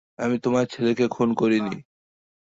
আমি 0.19 0.35
তোমার 0.39 0.65
ছেলেকে 0.65 1.05
খুন 1.07 1.29
করিনি। 1.33 1.75